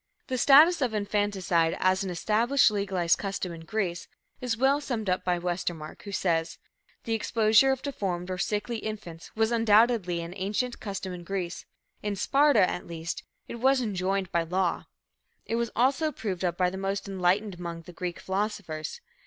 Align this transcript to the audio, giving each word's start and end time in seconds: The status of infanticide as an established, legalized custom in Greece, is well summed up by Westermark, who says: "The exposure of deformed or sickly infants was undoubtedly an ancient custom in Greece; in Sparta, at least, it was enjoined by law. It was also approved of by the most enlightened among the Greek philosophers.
The 0.29 0.37
status 0.39 0.81
of 0.81 0.95
infanticide 0.95 1.77
as 1.79 2.03
an 2.03 2.09
established, 2.09 2.71
legalized 2.71 3.19
custom 3.19 3.51
in 3.53 3.65
Greece, 3.65 4.07
is 4.41 4.57
well 4.57 4.81
summed 4.81 5.11
up 5.11 5.23
by 5.23 5.37
Westermark, 5.37 6.01
who 6.01 6.11
says: 6.11 6.57
"The 7.03 7.13
exposure 7.13 7.69
of 7.71 7.83
deformed 7.83 8.31
or 8.31 8.39
sickly 8.39 8.77
infants 8.77 9.29
was 9.35 9.51
undoubtedly 9.51 10.21
an 10.23 10.33
ancient 10.35 10.79
custom 10.79 11.13
in 11.13 11.23
Greece; 11.23 11.67
in 12.01 12.15
Sparta, 12.15 12.67
at 12.67 12.87
least, 12.87 13.21
it 13.47 13.59
was 13.59 13.79
enjoined 13.79 14.31
by 14.31 14.41
law. 14.41 14.85
It 15.45 15.57
was 15.57 15.69
also 15.75 16.07
approved 16.07 16.43
of 16.43 16.57
by 16.57 16.71
the 16.71 16.77
most 16.79 17.07
enlightened 17.07 17.53
among 17.53 17.83
the 17.83 17.93
Greek 17.93 18.19
philosophers. 18.19 19.01